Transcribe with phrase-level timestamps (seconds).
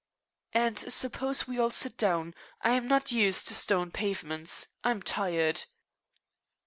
[0.55, 2.33] And suppose we all sit down.
[2.63, 4.69] I'm not used to stone pavements.
[4.83, 5.65] I'm tired."